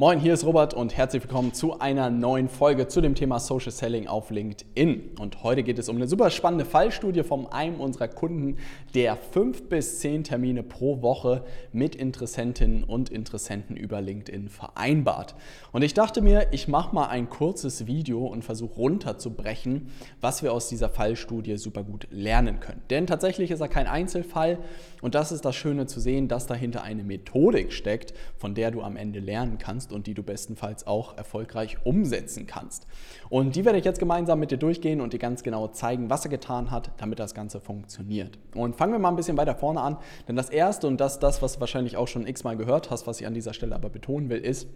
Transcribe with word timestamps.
Moin, 0.00 0.20
hier 0.20 0.32
ist 0.32 0.44
Robert 0.44 0.74
und 0.74 0.96
herzlich 0.96 1.24
willkommen 1.24 1.52
zu 1.54 1.80
einer 1.80 2.08
neuen 2.08 2.48
Folge 2.48 2.86
zu 2.86 3.00
dem 3.00 3.16
Thema 3.16 3.40
Social 3.40 3.72
Selling 3.72 4.06
auf 4.06 4.30
LinkedIn. 4.30 5.16
Und 5.18 5.42
heute 5.42 5.64
geht 5.64 5.76
es 5.80 5.88
um 5.88 5.96
eine 5.96 6.06
super 6.06 6.30
spannende 6.30 6.64
Fallstudie 6.64 7.24
von 7.24 7.48
einem 7.48 7.80
unserer 7.80 8.06
Kunden, 8.06 8.58
der 8.94 9.16
fünf 9.16 9.68
bis 9.68 9.98
zehn 9.98 10.22
Termine 10.22 10.62
pro 10.62 11.02
Woche 11.02 11.42
mit 11.72 11.96
Interessentinnen 11.96 12.84
und 12.84 13.10
Interessenten 13.10 13.76
über 13.76 14.00
LinkedIn 14.00 14.50
vereinbart. 14.50 15.34
Und 15.72 15.82
ich 15.82 15.94
dachte 15.94 16.20
mir, 16.20 16.46
ich 16.52 16.68
mache 16.68 16.94
mal 16.94 17.08
ein 17.08 17.28
kurzes 17.28 17.88
Video 17.88 18.24
und 18.24 18.44
versuche 18.44 18.76
runterzubrechen, 18.76 19.88
was 20.20 20.44
wir 20.44 20.52
aus 20.52 20.68
dieser 20.68 20.90
Fallstudie 20.90 21.56
super 21.56 21.82
gut 21.82 22.06
lernen 22.12 22.60
können. 22.60 22.82
Denn 22.88 23.08
tatsächlich 23.08 23.50
ist 23.50 23.58
er 23.58 23.68
kein 23.68 23.88
Einzelfall 23.88 24.60
und 25.02 25.16
das 25.16 25.32
ist 25.32 25.44
das 25.44 25.56
Schöne 25.56 25.86
zu 25.86 25.98
sehen, 25.98 26.28
dass 26.28 26.46
dahinter 26.46 26.84
eine 26.84 27.02
Methodik 27.02 27.72
steckt, 27.72 28.14
von 28.36 28.54
der 28.54 28.70
du 28.70 28.82
am 28.82 28.94
Ende 28.94 29.18
lernen 29.18 29.58
kannst 29.58 29.87
kannst 29.88 29.92
und 29.92 30.06
die 30.06 30.14
du 30.14 30.22
bestenfalls 30.22 30.86
auch 30.86 31.16
erfolgreich 31.16 31.78
umsetzen 31.84 32.46
kannst. 32.46 32.86
Und 33.28 33.56
die 33.56 33.64
werde 33.64 33.78
ich 33.78 33.84
jetzt 33.84 33.98
gemeinsam 33.98 34.38
mit 34.38 34.50
dir 34.50 34.58
durchgehen 34.58 35.00
und 35.00 35.12
dir 35.12 35.18
ganz 35.18 35.42
genau 35.42 35.68
zeigen, 35.68 36.10
was 36.10 36.24
er 36.24 36.30
getan 36.30 36.70
hat, 36.70 36.90
damit 36.98 37.18
das 37.18 37.34
Ganze 37.34 37.60
funktioniert. 37.60 38.38
Und 38.54 38.76
fangen 38.76 38.92
wir 38.92 38.98
mal 38.98 39.10
ein 39.10 39.16
bisschen 39.16 39.36
weiter 39.36 39.54
vorne 39.54 39.80
an, 39.80 39.96
denn 40.26 40.36
das 40.36 40.50
erste 40.50 40.86
und 40.86 41.00
das, 41.00 41.18
das 41.18 41.42
was 41.42 41.54
du 41.54 41.60
wahrscheinlich 41.60 41.96
auch 41.96 42.08
schon 42.08 42.26
x-mal 42.26 42.56
gehört 42.56 42.90
hast, 42.90 43.06
was 43.06 43.20
ich 43.20 43.26
an 43.26 43.34
dieser 43.34 43.54
Stelle 43.54 43.74
aber 43.74 43.90
betonen 43.90 44.28
will, 44.28 44.38
ist, 44.38 44.68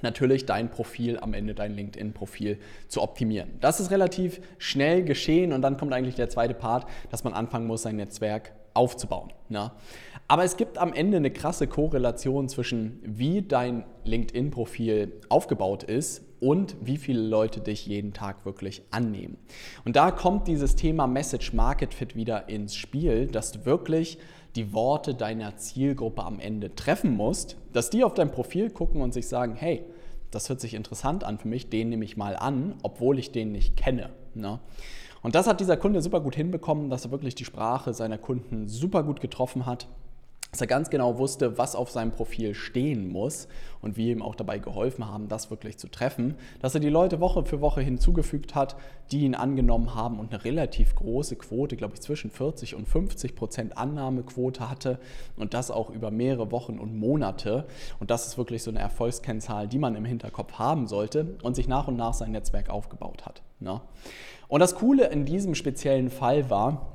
natürlich 0.00 0.46
dein 0.46 0.68
Profil 0.68 1.18
am 1.20 1.32
Ende, 1.32 1.54
dein 1.54 1.74
LinkedIn-Profil 1.74 2.58
zu 2.88 3.02
optimieren. 3.02 3.50
Das 3.60 3.78
ist 3.78 3.92
relativ 3.92 4.40
schnell 4.58 5.04
geschehen 5.04 5.52
und 5.52 5.62
dann 5.62 5.76
kommt 5.76 5.92
eigentlich 5.92 6.16
der 6.16 6.28
zweite 6.28 6.54
Part, 6.54 6.86
dass 7.10 7.22
man 7.22 7.34
anfangen 7.34 7.68
muss, 7.68 7.82
sein 7.82 7.96
Netzwerk 7.96 8.52
aufzubauen. 8.74 9.32
Ne? 9.48 9.70
Aber 10.28 10.44
es 10.44 10.56
gibt 10.56 10.78
am 10.78 10.92
Ende 10.92 11.18
eine 11.18 11.30
krasse 11.30 11.66
Korrelation 11.66 12.48
zwischen, 12.48 13.00
wie 13.02 13.42
dein 13.42 13.84
LinkedIn-Profil 14.04 15.20
aufgebaut 15.28 15.82
ist 15.82 16.22
und 16.40 16.74
wie 16.80 16.96
viele 16.96 17.20
Leute 17.20 17.60
dich 17.60 17.86
jeden 17.86 18.12
Tag 18.12 18.44
wirklich 18.44 18.82
annehmen. 18.90 19.36
Und 19.84 19.94
da 19.94 20.10
kommt 20.10 20.48
dieses 20.48 20.74
Thema 20.74 21.06
Message 21.06 21.52
Market 21.52 21.94
Fit 21.94 22.16
wieder 22.16 22.48
ins 22.48 22.74
Spiel, 22.74 23.26
dass 23.26 23.52
du 23.52 23.64
wirklich 23.64 24.18
die 24.56 24.72
Worte 24.72 25.14
deiner 25.14 25.56
Zielgruppe 25.56 26.24
am 26.24 26.40
Ende 26.40 26.74
treffen 26.74 27.16
musst, 27.16 27.56
dass 27.72 27.90
die 27.90 28.02
auf 28.02 28.14
dein 28.14 28.32
Profil 28.32 28.70
gucken 28.70 29.02
und 29.02 29.14
sich 29.14 29.28
sagen, 29.28 29.54
hey, 29.54 29.84
das 30.30 30.48
hört 30.48 30.60
sich 30.60 30.74
interessant 30.74 31.24
an 31.24 31.38
für 31.38 31.48
mich, 31.48 31.68
den 31.68 31.90
nehme 31.90 32.04
ich 32.04 32.16
mal 32.16 32.36
an, 32.36 32.74
obwohl 32.82 33.18
ich 33.18 33.32
den 33.32 33.52
nicht 33.52 33.76
kenne. 33.76 34.10
Ne? 34.34 34.60
Und 35.22 35.34
das 35.34 35.46
hat 35.46 35.60
dieser 35.60 35.76
Kunde 35.76 36.02
super 36.02 36.20
gut 36.20 36.34
hinbekommen, 36.34 36.90
dass 36.90 37.04
er 37.04 37.12
wirklich 37.12 37.34
die 37.34 37.44
Sprache 37.44 37.94
seiner 37.94 38.18
Kunden 38.18 38.66
super 38.66 39.04
gut 39.04 39.20
getroffen 39.20 39.66
hat 39.66 39.86
dass 40.52 40.60
er 40.60 40.66
ganz 40.66 40.90
genau 40.90 41.16
wusste, 41.16 41.56
was 41.56 41.74
auf 41.74 41.90
seinem 41.90 42.10
Profil 42.10 42.54
stehen 42.54 43.10
muss 43.10 43.48
und 43.80 43.96
wir 43.96 44.12
ihm 44.12 44.20
auch 44.20 44.34
dabei 44.34 44.58
geholfen 44.58 45.10
haben, 45.10 45.26
das 45.26 45.50
wirklich 45.50 45.78
zu 45.78 45.88
treffen, 45.88 46.34
dass 46.60 46.74
er 46.74 46.80
die 46.80 46.90
Leute 46.90 47.20
Woche 47.20 47.46
für 47.46 47.62
Woche 47.62 47.80
hinzugefügt 47.80 48.54
hat, 48.54 48.76
die 49.12 49.20
ihn 49.20 49.34
angenommen 49.34 49.94
haben 49.94 50.20
und 50.20 50.30
eine 50.30 50.44
relativ 50.44 50.94
große 50.94 51.36
Quote, 51.36 51.78
glaube 51.78 51.94
ich 51.94 52.02
zwischen 52.02 52.30
40 52.30 52.74
und 52.74 52.86
50 52.86 53.34
Prozent 53.34 53.78
Annahmequote 53.78 54.68
hatte 54.68 54.98
und 55.38 55.54
das 55.54 55.70
auch 55.70 55.88
über 55.88 56.10
mehrere 56.10 56.52
Wochen 56.52 56.78
und 56.78 56.98
Monate 56.98 57.66
und 57.98 58.10
das 58.10 58.26
ist 58.26 58.36
wirklich 58.36 58.62
so 58.62 58.70
eine 58.70 58.80
Erfolgskennzahl, 58.80 59.68
die 59.68 59.78
man 59.78 59.96
im 59.96 60.04
Hinterkopf 60.04 60.58
haben 60.58 60.86
sollte 60.86 61.38
und 61.42 61.56
sich 61.56 61.66
nach 61.66 61.88
und 61.88 61.96
nach 61.96 62.12
sein 62.12 62.32
Netzwerk 62.32 62.68
aufgebaut 62.68 63.24
hat. 63.24 63.40
Ne? 63.58 63.80
Und 64.48 64.60
das 64.60 64.74
Coole 64.74 65.06
in 65.06 65.24
diesem 65.24 65.54
speziellen 65.54 66.10
Fall 66.10 66.50
war, 66.50 66.91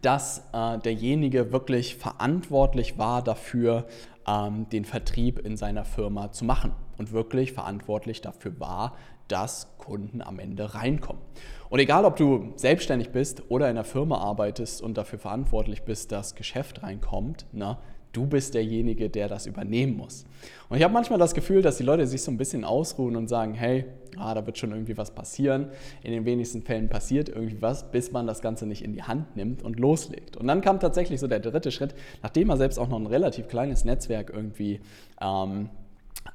dass 0.00 0.48
äh, 0.52 0.78
derjenige 0.78 1.52
wirklich 1.52 1.96
verantwortlich 1.96 2.98
war 2.98 3.22
dafür, 3.22 3.86
ähm, 4.26 4.68
den 4.70 4.84
Vertrieb 4.84 5.38
in 5.40 5.56
seiner 5.56 5.84
Firma 5.84 6.32
zu 6.32 6.44
machen 6.44 6.72
und 6.98 7.12
wirklich 7.12 7.52
verantwortlich 7.52 8.20
dafür 8.20 8.58
war, 8.60 8.96
dass 9.28 9.76
Kunden 9.78 10.22
am 10.22 10.38
Ende 10.38 10.74
reinkommen. 10.74 11.22
Und 11.68 11.78
egal, 11.78 12.04
ob 12.04 12.16
du 12.16 12.52
selbstständig 12.56 13.10
bist 13.10 13.50
oder 13.50 13.66
in 13.66 13.76
einer 13.76 13.84
Firma 13.84 14.18
arbeitest 14.18 14.82
und 14.82 14.98
dafür 14.98 15.18
verantwortlich 15.18 15.82
bist, 15.82 16.12
dass 16.12 16.34
Geschäft 16.34 16.82
reinkommt, 16.82 17.46
ne, 17.52 17.78
du 18.12 18.26
bist 18.26 18.54
derjenige, 18.54 19.10
der 19.10 19.28
das 19.28 19.46
übernehmen 19.46 19.96
muss. 19.96 20.24
Und 20.68 20.76
ich 20.76 20.84
habe 20.84 20.92
manchmal 20.92 21.18
das 21.18 21.34
Gefühl, 21.34 21.62
dass 21.62 21.76
die 21.76 21.82
Leute 21.82 22.06
sich 22.06 22.22
so 22.22 22.30
ein 22.30 22.36
bisschen 22.36 22.64
ausruhen 22.64 23.16
und 23.16 23.28
sagen, 23.28 23.54
hey, 23.54 23.86
ah, 24.16 24.34
da 24.34 24.44
wird 24.46 24.58
schon 24.58 24.70
irgendwie 24.70 24.96
was 24.96 25.10
passieren. 25.10 25.68
In 26.02 26.12
den 26.12 26.24
wenigsten 26.24 26.62
Fällen 26.62 26.88
passiert 26.88 27.28
irgendwie 27.28 27.60
was, 27.60 27.90
bis 27.90 28.12
man 28.12 28.26
das 28.26 28.40
Ganze 28.40 28.66
nicht 28.66 28.82
in 28.82 28.92
die 28.92 29.02
Hand 29.02 29.36
nimmt 29.36 29.62
und 29.62 29.78
loslegt. 29.78 30.36
Und 30.36 30.46
dann 30.46 30.60
kam 30.60 30.80
tatsächlich 30.80 31.20
so 31.20 31.26
der 31.26 31.40
dritte 31.40 31.70
Schritt, 31.70 31.94
nachdem 32.22 32.50
er 32.50 32.56
selbst 32.56 32.78
auch 32.78 32.88
noch 32.88 32.98
ein 32.98 33.06
relativ 33.06 33.48
kleines 33.48 33.84
Netzwerk 33.84 34.30
irgendwie 34.32 34.80
ähm, 35.20 35.70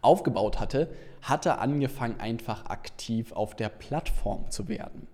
aufgebaut 0.02 0.60
hatte, 0.60 0.90
hat 1.30 1.46
er 1.46 1.60
angefangen, 1.60 2.20
einfach 2.20 2.66
aktiv 2.68 3.32
auf 3.34 3.56
der 3.56 3.70
Plattform 3.70 4.50
zu 4.50 4.68
werden. 4.68 5.08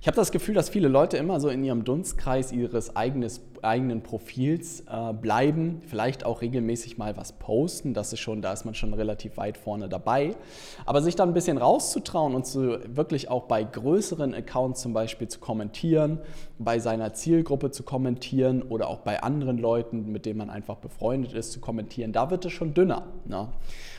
Ich 0.00 0.06
habe 0.06 0.16
das 0.16 0.30
Gefühl, 0.30 0.54
dass 0.54 0.68
viele 0.68 0.86
Leute 0.86 1.16
immer 1.16 1.40
so 1.40 1.48
in 1.48 1.64
ihrem 1.64 1.82
Dunstkreis 1.82 2.52
ihres 2.52 2.94
eigenes, 2.94 3.40
eigenen 3.62 4.02
Profils 4.02 4.84
äh, 4.88 5.12
bleiben, 5.12 5.82
vielleicht 5.88 6.24
auch 6.24 6.42
regelmäßig 6.42 6.96
mal 6.96 7.16
was 7.16 7.32
posten, 7.32 7.92
das 7.92 8.12
ist 8.12 8.20
schon, 8.20 8.42
da 8.42 8.52
ist 8.52 8.64
man 8.64 8.74
schon 8.74 8.94
relativ 8.94 9.36
weit 9.36 9.58
vorne 9.58 9.88
dabei. 9.88 10.36
Aber 10.84 11.02
sich 11.02 11.16
dann 11.16 11.30
ein 11.30 11.34
bisschen 11.34 11.58
rauszutrauen 11.58 12.36
und 12.36 12.46
zu, 12.46 12.78
wirklich 12.94 13.28
auch 13.28 13.44
bei 13.44 13.64
größeren 13.64 14.34
Accounts 14.34 14.82
zum 14.82 14.92
Beispiel 14.92 15.26
zu 15.26 15.40
kommentieren, 15.40 16.20
bei 16.58 16.78
seiner 16.78 17.14
Zielgruppe 17.14 17.72
zu 17.72 17.82
kommentieren 17.82 18.62
oder 18.62 18.88
auch 18.88 19.00
bei 19.00 19.24
anderen 19.24 19.58
Leuten, 19.58 20.12
mit 20.12 20.26
denen 20.26 20.38
man 20.38 20.50
einfach 20.50 20.76
befreundet 20.76 21.32
ist, 21.32 21.50
zu 21.50 21.58
kommentieren, 21.58 22.12
da 22.12 22.30
wird 22.30 22.44
es 22.44 22.52
schon 22.52 22.74
dünner. 22.74 23.06
Ne? 23.24 23.48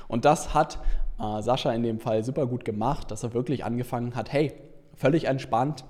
Und 0.08 0.24
das 0.24 0.54
hat 0.54 0.80
äh, 1.20 1.42
Sascha 1.42 1.72
in 1.74 1.84
dem 1.84 2.00
Fall 2.00 2.24
super 2.24 2.48
gut 2.48 2.66
gemacht, 2.66 3.12
dass 3.12 3.24
er 3.24 3.34
wirklich 3.34 3.66
angefangen 3.66 4.16
hat, 4.16 4.32
hey, 4.32 4.54
völlig 4.96 5.26
entspannt, 5.26 5.86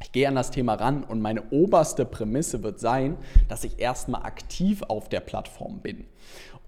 ich 0.00 0.12
gehe 0.12 0.28
an 0.28 0.34
das 0.34 0.50
Thema 0.50 0.74
ran 0.74 1.04
und 1.04 1.20
meine 1.20 1.50
oberste 1.50 2.04
Prämisse 2.04 2.62
wird 2.62 2.78
sein, 2.78 3.16
dass 3.48 3.64
ich 3.64 3.78
erstmal 3.78 4.22
aktiv 4.22 4.82
auf 4.82 5.08
der 5.08 5.20
Plattform 5.20 5.80
bin. 5.80 6.04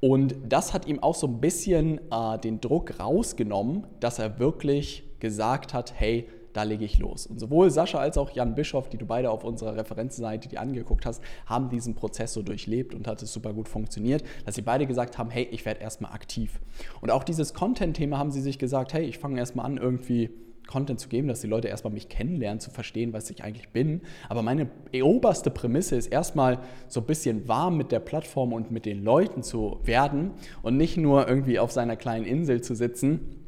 Und 0.01 0.35
das 0.49 0.73
hat 0.73 0.87
ihm 0.87 1.03
auch 1.03 1.15
so 1.15 1.27
ein 1.27 1.41
bisschen 1.41 2.01
äh, 2.11 2.39
den 2.39 2.61
Druck 2.61 3.01
rausgenommen, 3.01 3.87
dass 4.01 4.19
er 4.19 4.39
wirklich 4.39 5.05
gesagt 5.21 5.75
hat, 5.75 5.95
hey, 5.97 6.29
da 6.57 6.63
lege 6.63 6.85
ich 6.85 6.99
los. 6.99 7.27
Und 7.27 7.39
sowohl 7.39 7.71
Sascha 7.71 7.99
als 7.99 8.17
auch 8.17 8.31
Jan 8.31 8.55
Bischoff, 8.55 8.89
die 8.89 8.97
du 8.97 9.05
beide 9.05 9.31
auf 9.31 9.45
unserer 9.45 9.77
Referenzseite 9.77 10.49
die 10.49 10.59
angeguckt 10.59 11.05
hast, 11.05 11.23
haben 11.45 11.69
diesen 11.69 11.95
Prozess 11.95 12.33
so 12.33 12.43
durchlebt 12.43 12.95
und 12.95 13.07
hat 13.07 13.23
es 13.23 13.33
super 13.33 13.53
gut 13.53 13.69
funktioniert, 13.69 14.25
dass 14.47 14.55
sie 14.55 14.63
beide 14.63 14.87
gesagt 14.87 15.19
haben, 15.19 15.31
hey, 15.31 15.47
ich 15.51 15.67
werde 15.67 15.81
erstmal 15.81 16.13
aktiv. 16.13 16.59
Und 17.03 17.11
auch 17.11 17.25
dieses 17.25 17.53
Content-Thema 17.53 18.19
haben 18.19 18.31
sie 18.31 18.41
sich 18.41 18.59
gesagt, 18.59 18.95
hey, 18.95 19.05
ich 19.05 19.19
fange 19.19 19.39
erstmal 19.39 19.67
an, 19.67 19.77
irgendwie 19.77 20.31
Content 20.67 20.99
zu 20.99 21.09
geben, 21.09 21.29
dass 21.29 21.41
die 21.41 21.47
Leute 21.47 21.69
erstmal 21.69 21.93
mich 21.93 22.09
kennenlernen, 22.09 22.59
zu 22.59 22.71
verstehen, 22.71 23.13
was 23.13 23.31
ich 23.31 23.45
eigentlich 23.45 23.69
bin. 23.69 24.01
Aber 24.29 24.43
meine 24.43 24.69
oberste 25.03 25.51
Prämisse 25.51 25.97
ist 25.97 26.09
erstmal 26.09 26.59
so 26.89 27.01
ein 27.01 27.07
bisschen 27.07 27.47
warm 27.49 27.77
mit 27.77 27.93
der 27.93 28.01
Plattform 28.01 28.53
und 28.53 28.71
mit 28.71 28.85
den 28.85 29.05
Leuten 29.05 29.43
zu 29.43 29.79
werden 29.85 30.33
und 30.63 30.77
nicht 30.77 30.97
nur 30.97 31.29
irgendwie 31.29 31.59
auf 31.59 31.71
seiner 31.71 31.97
kleinen 31.97 32.25
Insel 32.25 32.63
zu 32.63 32.75
sitzen 32.75 33.46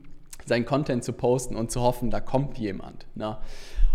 seinen 0.48 0.64
Content 0.64 1.04
zu 1.04 1.12
posten 1.12 1.56
und 1.56 1.70
zu 1.70 1.82
hoffen, 1.82 2.10
da 2.10 2.20
kommt 2.20 2.59
jemand. 2.59 3.06
Ne? 3.14 3.36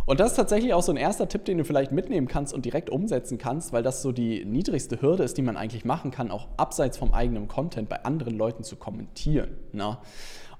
Und 0.05 0.19
das 0.19 0.31
ist 0.31 0.35
tatsächlich 0.35 0.73
auch 0.73 0.83
so 0.83 0.91
ein 0.91 0.97
erster 0.97 1.29
Tipp, 1.29 1.45
den 1.45 1.57
du 1.57 1.63
vielleicht 1.63 1.91
mitnehmen 1.91 2.27
kannst 2.27 2.53
und 2.53 2.65
direkt 2.65 2.89
umsetzen 2.89 3.37
kannst, 3.37 3.71
weil 3.71 3.83
das 3.83 4.01
so 4.01 4.11
die 4.11 4.43
niedrigste 4.43 5.01
Hürde 5.01 5.23
ist, 5.23 5.37
die 5.37 5.41
man 5.41 5.55
eigentlich 5.55 5.85
machen 5.85 6.11
kann, 6.11 6.29
auch 6.29 6.47
abseits 6.57 6.97
vom 6.97 7.13
eigenen 7.13 7.47
Content 7.47 7.87
bei 7.87 8.03
anderen 8.03 8.37
Leuten 8.37 8.63
zu 8.63 8.75
kommentieren. 8.75 9.51
Ne? 9.71 9.97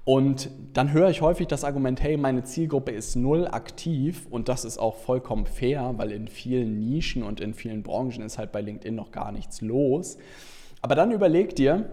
Und 0.04 0.50
dann 0.74 0.92
höre 0.92 1.08
ich 1.08 1.22
häufig 1.22 1.46
das 1.46 1.64
Argument, 1.64 2.02
hey, 2.02 2.16
meine 2.16 2.44
Zielgruppe 2.44 2.92
ist 2.92 3.16
null 3.16 3.46
aktiv 3.46 4.26
und 4.30 4.48
das 4.48 4.64
ist 4.64 4.78
auch 4.78 4.96
vollkommen 4.96 5.46
fair, 5.46 5.94
weil 5.96 6.12
in 6.12 6.28
vielen 6.28 6.78
Nischen 6.78 7.22
und 7.22 7.40
in 7.40 7.54
vielen 7.54 7.82
Branchen 7.82 8.22
ist 8.22 8.36
halt 8.38 8.52
bei 8.52 8.60
LinkedIn 8.60 8.94
noch 8.94 9.12
gar 9.12 9.32
nichts 9.32 9.62
los. 9.62 10.18
Aber 10.82 10.94
dann 10.94 11.10
überleg 11.10 11.56
dir, 11.56 11.88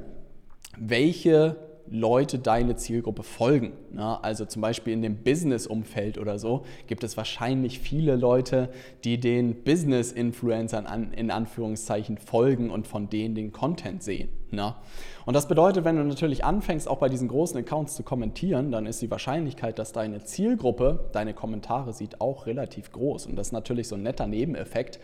welche 0.78 1.56
Leute 1.92 2.40
deine 2.40 2.78
Zielgruppe 2.78 3.22
folgen. 3.22 3.74
Also 3.98 4.46
zum 4.46 4.62
Beispiel 4.62 4.94
in 4.94 5.02
dem 5.02 5.18
Business-Umfeld 5.18 6.18
oder 6.18 6.40
so 6.40 6.64
gibt 6.88 7.04
es 7.04 7.18
wahrscheinlich 7.18 7.80
viele 7.80 8.16
Leute, 8.16 8.70
die 9.04 9.20
den 9.20 9.64
Business-Influencern 9.64 11.12
in 11.12 11.32
Anführungszeichen 11.32 12.18
folgen 12.18 12.70
und 12.72 12.88
von 12.88 13.10
denen 13.10 13.36
den 13.36 13.52
Content 13.52 14.02
sehen. 14.04 14.30
Und 15.26 15.34
das 15.34 15.48
bedeutet, 15.48 15.86
wenn 15.86 15.96
du 15.96 16.04
natürlich 16.04 16.44
anfängst, 16.44 16.88
auch 16.88 16.98
bei 16.98 17.10
diesen 17.10 17.28
großen 17.28 17.58
Accounts 17.58 17.96
zu 17.96 18.04
kommentieren, 18.04 18.72
dann 18.72 18.86
ist 18.86 19.02
die 19.02 19.12
Wahrscheinlichkeit, 19.12 19.78
dass 19.80 19.92
deine 19.92 20.24
Zielgruppe 20.24 21.10
deine 21.14 21.34
Kommentare 21.34 21.94
sieht, 21.94 22.20
auch 22.20 22.48
relativ 22.48 22.92
groß. 22.92 23.28
Und 23.28 23.36
das 23.36 23.48
ist 23.48 23.54
natürlich 23.54 23.88
so 23.88 23.96
ein 23.96 24.04
netter 24.04 24.28
Nebeneffekt, 24.28 25.00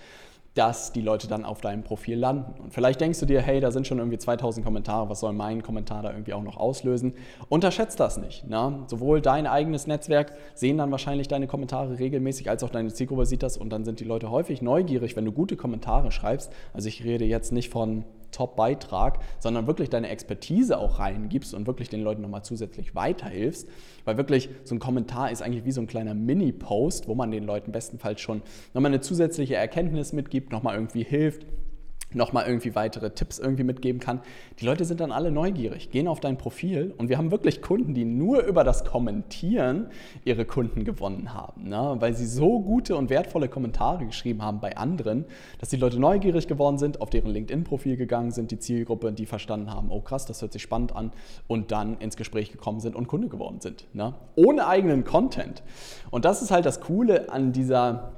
dass 0.57 0.91
die 0.91 1.01
Leute 1.01 1.27
dann 1.27 1.45
auf 1.45 1.61
deinem 1.61 1.83
Profil 1.83 2.17
landen. 2.17 2.59
Und 2.61 2.73
vielleicht 2.73 2.99
denkst 2.99 3.19
du 3.19 3.25
dir, 3.25 3.41
hey, 3.41 3.59
da 3.59 3.71
sind 3.71 3.85
schon 3.85 3.99
irgendwie 3.99 4.17
2000 4.17 4.65
Kommentare, 4.65 5.07
was 5.09 5.19
soll 5.19 5.33
mein 5.33 5.61
Kommentar 5.61 6.01
da 6.01 6.11
irgendwie 6.11 6.33
auch 6.33 6.41
noch 6.41 6.57
auslösen? 6.57 7.13
Unterschätzt 7.47 7.99
das 7.99 8.17
nicht. 8.17 8.47
Ne? 8.49 8.79
Sowohl 8.87 9.21
dein 9.21 9.45
eigenes 9.45 9.85
Netzwerk 9.85 10.33
sehen 10.55 10.77
dann 10.77 10.89
wahrscheinlich 10.89 11.27
deine 11.27 11.47
Kommentare 11.47 11.99
regelmäßig, 11.99 12.49
als 12.49 12.63
auch 12.63 12.69
deine 12.69 12.91
Zielgruppe 12.91 13.25
sieht 13.25 13.43
das 13.43 13.57
und 13.57 13.69
dann 13.69 13.85
sind 13.85 13.99
die 13.99 14.05
Leute 14.05 14.31
häufig 14.31 14.61
neugierig, 14.61 15.15
wenn 15.15 15.25
du 15.25 15.31
gute 15.31 15.55
Kommentare 15.55 16.11
schreibst. 16.11 16.51
Also 16.73 16.87
ich 16.87 17.03
rede 17.03 17.25
jetzt 17.25 17.51
nicht 17.51 17.69
von 17.69 18.03
Top-Beitrag, 18.37 19.19
sondern 19.39 19.65
wirklich 19.65 19.89
deine 19.89 20.09
Expertise 20.09 20.77
auch 20.77 20.99
reingibst 20.99 21.55
und 21.55 21.65
wirklich 21.65 21.89
den 21.89 22.01
Leuten 22.01 22.21
nochmal 22.21 22.43
zusätzlich 22.43 22.93
weiterhilfst. 22.93 23.67
Weil 24.05 24.17
wirklich 24.17 24.49
so 24.63 24.75
ein 24.75 24.79
Kommentar 24.79 25.31
ist 25.31 25.41
eigentlich 25.41 25.65
wie 25.65 25.71
so 25.71 25.81
ein 25.81 25.87
kleiner 25.87 26.13
Mini-Post, 26.13 27.07
wo 27.07 27.15
man 27.15 27.31
den 27.31 27.45
Leuten 27.45 27.71
bestenfalls 27.71 28.21
schon 28.21 28.43
nochmal 28.73 28.91
eine 28.91 29.01
zusätzliche 29.01 29.55
Erkenntnis 29.55 30.13
mitgibt, 30.13 30.51
nochmal 30.51 30.75
irgendwie 30.75 31.03
hilft 31.03 31.45
nochmal 32.13 32.47
irgendwie 32.47 32.73
weitere 32.73 33.09
Tipps 33.09 33.37
irgendwie 33.37 33.63
mitgeben 33.63 33.99
kann. 33.99 34.21
Die 34.59 34.65
Leute 34.65 34.85
sind 34.85 35.01
dann 35.01 35.11
alle 35.11 35.29
neugierig, 35.29 35.91
gehen 35.91 36.07
auf 36.07 36.21
dein 36.21 36.37
Profil 36.37 36.93
und 36.97 37.09
wir 37.09 37.17
haben 37.17 37.31
wirklich 37.31 37.61
Kunden, 37.61 37.93
die 37.93 38.05
nur 38.05 38.43
über 38.43 38.63
das 38.63 38.85
Kommentieren 38.85 39.87
ihre 40.23 40.45
Kunden 40.45 40.85
gewonnen 40.85 41.33
haben, 41.33 41.67
ne? 41.67 41.95
weil 41.99 42.15
sie 42.15 42.25
so 42.25 42.61
gute 42.61 42.95
und 42.95 43.09
wertvolle 43.09 43.49
Kommentare 43.49 44.05
geschrieben 44.05 44.41
haben 44.41 44.61
bei 44.61 44.77
anderen, 44.77 45.25
dass 45.59 45.69
die 45.69 45.75
Leute 45.75 45.99
neugierig 45.99 46.47
geworden 46.47 46.77
sind, 46.77 47.01
auf 47.01 47.09
deren 47.09 47.31
LinkedIn-Profil 47.31 47.97
gegangen 47.97 48.31
sind, 48.31 48.51
die 48.51 48.59
Zielgruppe, 48.59 49.11
die 49.11 49.25
verstanden 49.25 49.71
haben, 49.71 49.91
oh 49.91 49.99
krass, 49.99 50.25
das 50.25 50.41
hört 50.41 50.53
sich 50.53 50.61
spannend 50.61 50.95
an 50.95 51.11
und 51.47 51.71
dann 51.73 51.97
ins 51.97 52.15
Gespräch 52.15 52.51
gekommen 52.51 52.79
sind 52.79 52.95
und 52.95 53.07
Kunde 53.07 53.27
geworden 53.27 53.59
sind, 53.59 53.85
ne? 53.93 54.13
ohne 54.35 54.67
eigenen 54.67 55.03
Content. 55.03 55.61
Und 56.09 56.23
das 56.23 56.41
ist 56.41 56.51
halt 56.51 56.65
das 56.65 56.79
Coole 56.79 57.29
an 57.31 57.51
dieser, 57.51 58.13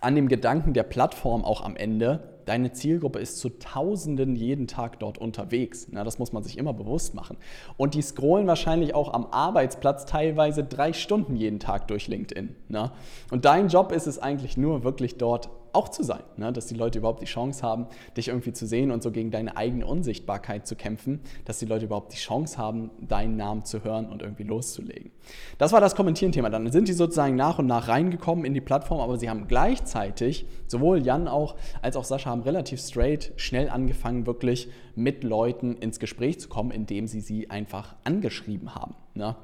an 0.00 0.14
dem 0.14 0.28
Gedanken 0.28 0.72
der 0.72 0.84
Plattform 0.84 1.44
auch 1.44 1.64
am 1.64 1.74
Ende, 1.74 2.33
Deine 2.46 2.72
Zielgruppe 2.72 3.18
ist 3.18 3.38
zu 3.38 3.50
Tausenden 3.50 4.36
jeden 4.36 4.66
Tag 4.66 4.98
dort 5.00 5.18
unterwegs. 5.18 5.88
Na, 5.90 6.04
das 6.04 6.18
muss 6.18 6.32
man 6.32 6.42
sich 6.42 6.58
immer 6.58 6.72
bewusst 6.72 7.14
machen. 7.14 7.36
Und 7.76 7.94
die 7.94 8.02
scrollen 8.02 8.46
wahrscheinlich 8.46 8.94
auch 8.94 9.12
am 9.12 9.26
Arbeitsplatz 9.30 10.06
teilweise 10.06 10.64
drei 10.64 10.92
Stunden 10.92 11.36
jeden 11.36 11.60
Tag 11.60 11.88
durch 11.88 12.08
LinkedIn. 12.08 12.54
Na? 12.68 12.92
Und 13.30 13.44
dein 13.44 13.68
Job 13.68 13.92
ist 13.92 14.06
es 14.06 14.18
eigentlich 14.18 14.56
nur, 14.56 14.84
wirklich 14.84 15.16
dort 15.16 15.48
auch 15.74 15.88
zu 15.88 16.02
sein, 16.02 16.22
ne? 16.36 16.52
dass 16.52 16.66
die 16.66 16.74
Leute 16.74 16.98
überhaupt 16.98 17.22
die 17.22 17.26
Chance 17.26 17.62
haben, 17.62 17.86
dich 18.16 18.28
irgendwie 18.28 18.52
zu 18.52 18.66
sehen 18.66 18.90
und 18.90 19.02
so 19.02 19.10
gegen 19.10 19.30
deine 19.30 19.56
eigene 19.56 19.86
Unsichtbarkeit 19.86 20.66
zu 20.66 20.76
kämpfen, 20.76 21.20
dass 21.44 21.58
die 21.58 21.66
Leute 21.66 21.86
überhaupt 21.86 22.12
die 22.12 22.18
Chance 22.18 22.58
haben, 22.58 22.90
deinen 23.00 23.36
Namen 23.36 23.64
zu 23.64 23.84
hören 23.84 24.08
und 24.08 24.22
irgendwie 24.22 24.44
loszulegen. 24.44 25.10
Das 25.58 25.72
war 25.72 25.80
das 25.80 25.94
Kommentieren-Thema. 25.94 26.50
Dann 26.50 26.70
sind 26.70 26.88
die 26.88 26.92
sozusagen 26.92 27.36
nach 27.36 27.58
und 27.58 27.66
nach 27.66 27.88
reingekommen 27.88 28.44
in 28.44 28.54
die 28.54 28.60
Plattform, 28.60 29.00
aber 29.00 29.18
sie 29.18 29.28
haben 29.28 29.48
gleichzeitig, 29.48 30.46
sowohl 30.66 31.02
Jan 31.02 31.28
auch 31.28 31.56
als 31.82 31.96
auch 31.96 32.04
Sascha 32.04 32.30
haben 32.30 32.42
relativ 32.42 32.80
straight 32.80 33.32
schnell 33.36 33.68
angefangen, 33.68 34.26
wirklich 34.26 34.68
mit 34.94 35.24
Leuten 35.24 35.76
ins 35.76 35.98
Gespräch 35.98 36.40
zu 36.40 36.48
kommen, 36.48 36.70
indem 36.70 37.06
sie 37.06 37.20
sie 37.20 37.50
einfach 37.50 37.94
angeschrieben 38.04 38.74
haben. 38.74 38.94
Ne? 39.14 39.36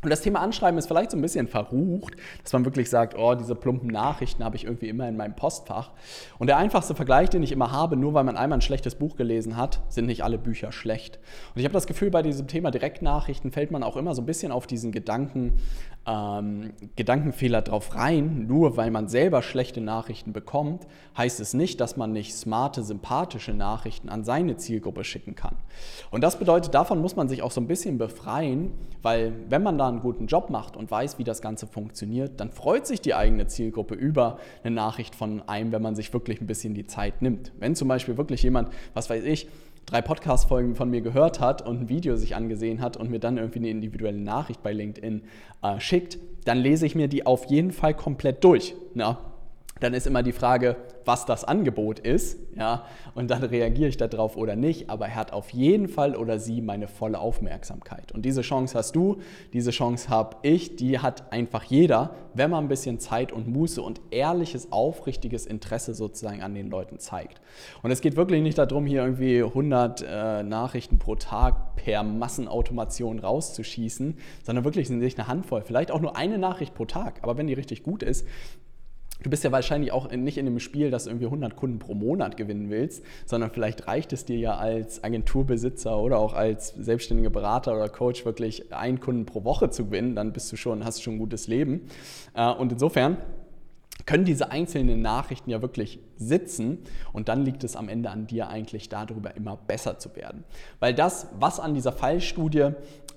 Und 0.00 0.10
das 0.10 0.20
Thema 0.20 0.40
Anschreiben 0.40 0.78
ist 0.78 0.86
vielleicht 0.86 1.10
so 1.10 1.16
ein 1.16 1.22
bisschen 1.22 1.48
verrucht, 1.48 2.14
dass 2.44 2.52
man 2.52 2.64
wirklich 2.64 2.88
sagt, 2.88 3.18
oh, 3.18 3.34
diese 3.34 3.56
plumpen 3.56 3.88
Nachrichten 3.88 4.44
habe 4.44 4.54
ich 4.54 4.64
irgendwie 4.64 4.88
immer 4.88 5.08
in 5.08 5.16
meinem 5.16 5.34
Postfach. 5.34 5.90
Und 6.38 6.46
der 6.46 6.56
einfachste 6.56 6.94
Vergleich, 6.94 7.30
den 7.30 7.42
ich 7.42 7.50
immer 7.50 7.72
habe, 7.72 7.96
nur 7.96 8.14
weil 8.14 8.22
man 8.22 8.36
einmal 8.36 8.58
ein 8.58 8.62
schlechtes 8.62 8.94
Buch 8.94 9.16
gelesen 9.16 9.56
hat, 9.56 9.80
sind 9.88 10.06
nicht 10.06 10.22
alle 10.22 10.38
Bücher 10.38 10.70
schlecht. 10.70 11.18
Und 11.52 11.58
ich 11.58 11.64
habe 11.64 11.72
das 11.72 11.88
Gefühl, 11.88 12.10
bei 12.10 12.22
diesem 12.22 12.46
Thema 12.46 12.70
Direktnachrichten 12.70 13.50
fällt 13.50 13.72
man 13.72 13.82
auch 13.82 13.96
immer 13.96 14.14
so 14.14 14.22
ein 14.22 14.26
bisschen 14.26 14.52
auf 14.52 14.68
diesen 14.68 14.92
Gedanken, 14.92 15.54
ähm, 16.06 16.74
Gedankenfehler 16.94 17.62
drauf 17.62 17.96
rein. 17.96 18.46
Nur 18.46 18.76
weil 18.76 18.92
man 18.92 19.08
selber 19.08 19.42
schlechte 19.42 19.80
Nachrichten 19.80 20.32
bekommt, 20.32 20.86
heißt 21.16 21.40
es 21.40 21.54
nicht, 21.54 21.80
dass 21.80 21.96
man 21.96 22.12
nicht 22.12 22.36
smarte, 22.36 22.84
sympathische 22.84 23.52
Nachrichten 23.52 24.10
an 24.10 24.22
seine 24.22 24.56
Zielgruppe 24.58 25.02
schicken 25.02 25.34
kann. 25.34 25.56
Und 26.12 26.22
das 26.22 26.38
bedeutet, 26.38 26.72
davon 26.72 27.00
muss 27.00 27.16
man 27.16 27.28
sich 27.28 27.42
auch 27.42 27.50
so 27.50 27.60
ein 27.60 27.66
bisschen 27.66 27.98
befreien, 27.98 28.70
weil 29.02 29.32
wenn 29.48 29.64
man 29.64 29.76
einen 29.88 30.00
guten 30.00 30.26
Job 30.26 30.50
macht 30.50 30.76
und 30.76 30.90
weiß, 30.90 31.18
wie 31.18 31.24
das 31.24 31.40
Ganze 31.42 31.66
funktioniert, 31.66 32.40
dann 32.40 32.50
freut 32.50 32.86
sich 32.86 33.00
die 33.00 33.14
eigene 33.14 33.46
Zielgruppe 33.46 33.94
über 33.94 34.38
eine 34.62 34.74
Nachricht 34.74 35.14
von 35.14 35.42
einem, 35.48 35.72
wenn 35.72 35.82
man 35.82 35.94
sich 35.94 36.12
wirklich 36.12 36.40
ein 36.40 36.46
bisschen 36.46 36.74
die 36.74 36.86
Zeit 36.86 37.22
nimmt. 37.22 37.52
Wenn 37.58 37.74
zum 37.74 37.88
Beispiel 37.88 38.16
wirklich 38.16 38.42
jemand, 38.42 38.70
was 38.94 39.10
weiß 39.10 39.24
ich, 39.24 39.48
drei 39.86 40.02
Podcast-Folgen 40.02 40.74
von 40.74 40.90
mir 40.90 41.00
gehört 41.00 41.40
hat 41.40 41.66
und 41.66 41.82
ein 41.82 41.88
Video 41.88 42.16
sich 42.16 42.36
angesehen 42.36 42.80
hat 42.80 42.96
und 42.96 43.10
mir 43.10 43.20
dann 43.20 43.38
irgendwie 43.38 43.60
eine 43.60 43.70
individuelle 43.70 44.18
Nachricht 44.18 44.62
bei 44.62 44.72
LinkedIn 44.72 45.22
äh, 45.62 45.80
schickt, 45.80 46.18
dann 46.44 46.58
lese 46.58 46.86
ich 46.86 46.94
mir 46.94 47.08
die 47.08 47.26
auf 47.26 47.46
jeden 47.46 47.72
Fall 47.72 47.94
komplett 47.94 48.44
durch. 48.44 48.74
Ja? 48.94 49.18
Dann 49.80 49.94
ist 49.94 50.06
immer 50.06 50.22
die 50.22 50.32
Frage, 50.32 50.76
was 51.04 51.24
das 51.24 51.44
Angebot 51.44 52.00
ist, 52.00 52.38
ja, 52.54 52.84
und 53.14 53.30
dann 53.30 53.42
reagiere 53.42 53.88
ich 53.88 53.96
darauf 53.96 54.36
oder 54.36 54.56
nicht, 54.56 54.90
aber 54.90 55.06
er 55.06 55.14
hat 55.14 55.32
auf 55.32 55.50
jeden 55.50 55.88
Fall 55.88 56.14
oder 56.16 56.38
sie 56.38 56.60
meine 56.60 56.88
volle 56.88 57.18
Aufmerksamkeit. 57.18 58.12
Und 58.12 58.24
diese 58.24 58.42
Chance 58.42 58.76
hast 58.76 58.94
du, 58.94 59.18
diese 59.52 59.70
Chance 59.70 60.08
habe 60.08 60.36
ich, 60.42 60.76
die 60.76 60.98
hat 60.98 61.32
einfach 61.32 61.62
jeder, 61.64 62.14
wenn 62.34 62.50
man 62.50 62.64
ein 62.64 62.68
bisschen 62.68 62.98
Zeit 62.98 63.32
und 63.32 63.48
Muße 63.48 63.80
und 63.80 64.00
ehrliches, 64.10 64.70
aufrichtiges 64.70 65.46
Interesse 65.46 65.94
sozusagen 65.94 66.42
an 66.42 66.54
den 66.54 66.68
Leuten 66.68 66.98
zeigt. 66.98 67.40
Und 67.82 67.90
es 67.90 68.00
geht 68.00 68.16
wirklich 68.16 68.42
nicht 68.42 68.58
darum, 68.58 68.84
hier 68.84 69.02
irgendwie 69.02 69.42
100 69.42 70.02
äh, 70.02 70.42
Nachrichten 70.42 70.98
pro 70.98 71.14
Tag 71.14 71.76
per 71.76 72.02
Massenautomation 72.02 73.18
rauszuschießen, 73.18 74.18
sondern 74.42 74.64
wirklich 74.64 74.88
sich 74.88 75.18
eine 75.18 75.28
Handvoll, 75.28 75.62
vielleicht 75.62 75.90
auch 75.90 76.00
nur 76.00 76.16
eine 76.16 76.38
Nachricht 76.38 76.74
pro 76.74 76.84
Tag, 76.84 77.20
aber 77.22 77.36
wenn 77.38 77.46
die 77.46 77.54
richtig 77.54 77.82
gut 77.82 78.02
ist, 78.02 78.26
Du 79.22 79.30
bist 79.30 79.42
ja 79.42 79.50
wahrscheinlich 79.50 79.90
auch 79.90 80.10
nicht 80.12 80.38
in 80.38 80.46
dem 80.46 80.60
Spiel, 80.60 80.90
dass 80.90 81.04
du 81.04 81.10
irgendwie 81.10 81.26
100 81.26 81.56
Kunden 81.56 81.80
pro 81.80 81.94
Monat 81.94 82.36
gewinnen 82.36 82.70
willst, 82.70 83.02
sondern 83.26 83.50
vielleicht 83.50 83.88
reicht 83.88 84.12
es 84.12 84.24
dir 84.24 84.38
ja 84.38 84.56
als 84.56 85.02
Agenturbesitzer 85.02 85.98
oder 85.98 86.18
auch 86.18 86.34
als 86.34 86.68
selbstständiger 86.68 87.30
Berater 87.30 87.74
oder 87.74 87.88
Coach 87.88 88.24
wirklich 88.24 88.72
einen 88.72 89.00
Kunden 89.00 89.26
pro 89.26 89.42
Woche 89.42 89.70
zu 89.70 89.86
gewinnen. 89.86 90.14
Dann 90.14 90.32
bist 90.32 90.52
du 90.52 90.56
schon, 90.56 90.84
hast 90.84 90.98
du 90.98 91.02
schon 91.02 91.14
ein 91.14 91.18
gutes 91.18 91.48
Leben. 91.48 91.88
Äh, 92.34 92.52
und 92.52 92.70
insofern 92.70 93.16
können 94.06 94.24
diese 94.24 94.50
einzelnen 94.50 95.02
Nachrichten 95.02 95.50
ja 95.50 95.60
wirklich 95.60 95.98
sitzen 96.16 96.78
und 97.12 97.28
dann 97.28 97.44
liegt 97.44 97.64
es 97.64 97.76
am 97.76 97.88
Ende 97.88 98.10
an 98.10 98.26
dir 98.26 98.48
eigentlich 98.48 98.88
darüber 98.88 99.36
immer 99.36 99.56
besser 99.56 99.98
zu 99.98 100.14
werden. 100.16 100.44
Weil 100.80 100.94
das, 100.94 101.26
was 101.38 101.60
an 101.60 101.74
dieser 101.74 101.92
Fallstudie 101.92 102.70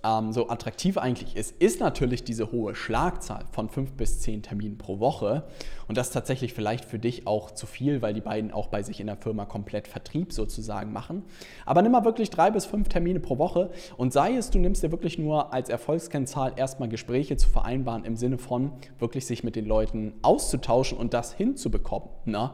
ähm, 0.03 0.31
so 0.31 0.49
attraktiv 0.49 0.97
eigentlich 0.97 1.35
ist, 1.35 1.51
ist 1.61 1.79
natürlich 1.79 2.23
diese 2.23 2.51
hohe 2.51 2.75
Schlagzahl 2.75 3.45
von 3.51 3.69
fünf 3.69 3.93
bis 3.93 4.19
zehn 4.19 4.41
Terminen 4.41 4.77
pro 4.77 4.99
Woche. 4.99 5.43
Und 5.87 5.97
das 5.97 6.07
ist 6.07 6.13
tatsächlich 6.13 6.53
vielleicht 6.53 6.85
für 6.85 6.99
dich 6.99 7.27
auch 7.27 7.51
zu 7.51 7.67
viel, 7.67 8.01
weil 8.01 8.13
die 8.13 8.21
beiden 8.21 8.51
auch 8.51 8.67
bei 8.67 8.81
sich 8.81 8.99
in 8.99 9.07
der 9.07 9.17
Firma 9.17 9.45
komplett 9.45 9.87
Vertrieb 9.87 10.33
sozusagen 10.33 10.93
machen. 10.93 11.23
Aber 11.65 11.81
nimm 11.81 11.91
mal 11.91 12.05
wirklich 12.05 12.29
drei 12.29 12.49
bis 12.51 12.65
fünf 12.65 12.89
Termine 12.89 13.19
pro 13.19 13.37
Woche 13.37 13.71
und 13.97 14.13
sei 14.13 14.35
es, 14.35 14.49
du 14.49 14.59
nimmst 14.59 14.83
dir 14.83 14.91
wirklich 14.91 15.17
nur 15.17 15.53
als 15.53 15.69
Erfolgskennzahl 15.69 16.53
erstmal 16.55 16.89
Gespräche 16.89 17.37
zu 17.37 17.49
vereinbaren 17.49 18.05
im 18.05 18.15
Sinne 18.15 18.37
von 18.37 18.71
wirklich 18.99 19.25
sich 19.25 19.43
mit 19.43 19.55
den 19.55 19.65
Leuten 19.65 20.13
auszutauschen 20.21 20.97
und 20.97 21.13
das 21.13 21.33
hinzubekommen. 21.33 22.09
Ne? 22.25 22.51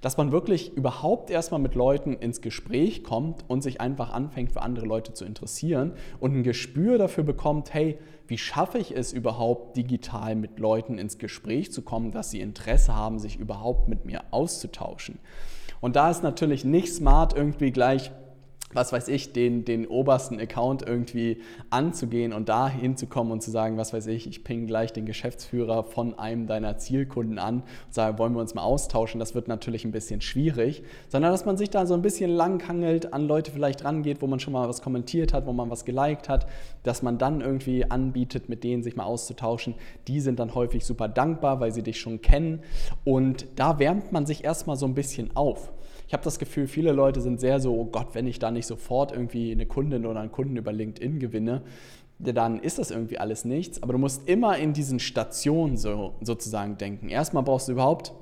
Dass 0.00 0.16
man 0.16 0.32
wirklich 0.32 0.74
überhaupt 0.76 1.30
erstmal 1.30 1.60
mit 1.60 1.74
Leuten 1.74 2.14
ins 2.14 2.40
Gespräch 2.40 3.04
kommt 3.04 3.44
und 3.48 3.62
sich 3.62 3.80
einfach 3.80 4.12
anfängt 4.12 4.52
für 4.52 4.62
andere 4.62 4.86
Leute 4.86 5.12
zu 5.12 5.24
interessieren 5.24 5.92
und 6.20 6.34
ein 6.34 6.42
Gespür 6.42 6.96
dafür 6.96 7.24
bekommt, 7.24 7.74
hey, 7.74 7.98
wie 8.26 8.38
schaffe 8.38 8.78
ich 8.78 8.96
es 8.96 9.12
überhaupt 9.12 9.76
digital 9.76 10.36
mit 10.36 10.58
Leuten 10.58 10.98
ins 10.98 11.18
Gespräch 11.18 11.72
zu 11.72 11.82
kommen, 11.82 12.12
dass 12.12 12.30
sie 12.30 12.40
Interesse 12.40 12.94
haben, 12.94 13.18
sich 13.18 13.36
überhaupt 13.38 13.88
mit 13.88 14.06
mir 14.06 14.22
auszutauschen. 14.30 15.18
Und 15.80 15.96
da 15.96 16.10
ist 16.10 16.22
natürlich 16.22 16.64
nicht 16.64 16.94
smart 16.94 17.34
irgendwie 17.34 17.72
gleich 17.72 18.12
was 18.72 18.92
weiß 18.92 19.08
ich, 19.08 19.32
den, 19.32 19.64
den 19.64 19.86
obersten 19.86 20.38
Account 20.38 20.82
irgendwie 20.86 21.38
anzugehen 21.70 22.32
und 22.32 22.48
da 22.48 22.68
hinzukommen 22.68 23.32
und 23.32 23.42
zu 23.42 23.50
sagen, 23.50 23.76
was 23.76 23.92
weiß 23.92 24.06
ich, 24.06 24.28
ich 24.28 24.44
ping 24.44 24.66
gleich 24.66 24.92
den 24.92 25.06
Geschäftsführer 25.06 25.82
von 25.82 26.18
einem 26.18 26.46
deiner 26.46 26.78
Zielkunden 26.78 27.38
an 27.38 27.62
und 27.86 27.94
sage, 27.94 28.18
wollen 28.18 28.32
wir 28.32 28.40
uns 28.40 28.54
mal 28.54 28.62
austauschen, 28.62 29.18
das 29.18 29.34
wird 29.34 29.48
natürlich 29.48 29.84
ein 29.84 29.90
bisschen 29.90 30.20
schwierig, 30.20 30.84
sondern 31.08 31.32
dass 31.32 31.44
man 31.44 31.56
sich 31.56 31.70
da 31.70 31.84
so 31.84 31.94
ein 31.94 32.02
bisschen 32.02 32.30
langhangelt, 32.30 33.12
an 33.12 33.26
Leute 33.26 33.50
vielleicht 33.50 33.84
rangeht, 33.84 34.22
wo 34.22 34.28
man 34.28 34.38
schon 34.38 34.52
mal 34.52 34.68
was 34.68 34.82
kommentiert 34.82 35.32
hat, 35.32 35.46
wo 35.46 35.52
man 35.52 35.68
was 35.68 35.84
geliked 35.84 36.28
hat, 36.28 36.46
dass 36.84 37.02
man 37.02 37.18
dann 37.18 37.40
irgendwie 37.40 37.90
anbietet, 37.90 38.48
mit 38.48 38.62
denen 38.62 38.84
sich 38.84 38.94
mal 38.94 39.04
auszutauschen. 39.04 39.74
Die 40.06 40.20
sind 40.20 40.38
dann 40.38 40.54
häufig 40.54 40.84
super 40.84 41.08
dankbar, 41.08 41.58
weil 41.58 41.72
sie 41.72 41.82
dich 41.82 41.98
schon 41.98 42.20
kennen 42.22 42.60
und 43.04 43.46
da 43.56 43.80
wärmt 43.80 44.12
man 44.12 44.26
sich 44.26 44.44
erstmal 44.44 44.76
so 44.76 44.86
ein 44.86 44.94
bisschen 44.94 45.34
auf. 45.34 45.72
Ich 46.10 46.12
habe 46.12 46.24
das 46.24 46.40
Gefühl, 46.40 46.66
viele 46.66 46.90
Leute 46.90 47.20
sind 47.20 47.38
sehr 47.38 47.60
so, 47.60 47.72
oh 47.72 47.84
Gott, 47.84 48.16
wenn 48.16 48.26
ich 48.26 48.40
da 48.40 48.50
nicht 48.50 48.66
sofort 48.66 49.12
irgendwie 49.12 49.52
eine 49.52 49.64
Kundin 49.64 50.06
oder 50.06 50.18
einen 50.18 50.32
Kunden 50.32 50.56
über 50.56 50.72
LinkedIn 50.72 51.20
gewinne, 51.20 51.62
dann 52.18 52.58
ist 52.58 52.80
das 52.80 52.90
irgendwie 52.90 53.18
alles 53.18 53.44
nichts. 53.44 53.80
Aber 53.80 53.92
du 53.92 54.00
musst 54.00 54.28
immer 54.28 54.58
in 54.58 54.72
diesen 54.72 54.98
Stationen 54.98 55.76
so, 55.76 56.16
sozusagen 56.20 56.76
denken. 56.78 57.10
Erstmal 57.10 57.44
brauchst 57.44 57.68
du 57.68 57.72
überhaupt 57.72 58.12